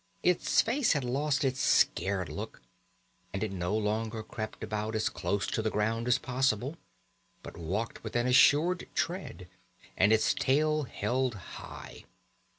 Its 0.23 0.63
face 0.63 0.93
had 0.93 1.03
lost 1.03 1.45
its 1.45 1.59
scared 1.59 2.27
look, 2.27 2.59
and 3.31 3.43
it 3.43 3.51
no 3.51 3.77
longer 3.77 4.23
crept 4.23 4.63
about 4.63 4.95
as 4.95 5.09
close 5.09 5.45
to 5.45 5.61
the 5.61 5.69
ground 5.69 6.07
as 6.07 6.17
possible, 6.17 6.75
but 7.43 7.55
walked 7.55 8.03
with 8.03 8.15
an 8.15 8.25
assured 8.25 8.87
tread 8.95 9.47
and 9.95 10.11
its 10.11 10.33
tail 10.33 10.85
held 10.85 11.35
high. 11.35 12.05